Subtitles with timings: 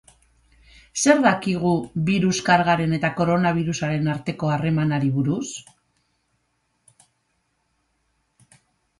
[1.01, 1.73] Zer dakigu
[2.07, 5.43] birus-kargaren eta koronabirusaren arteko harremanari buruz?